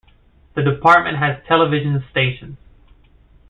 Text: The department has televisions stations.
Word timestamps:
The 0.55 0.63
department 0.63 1.19
has 1.19 1.43
televisions 1.45 2.09
stations. 2.09 2.57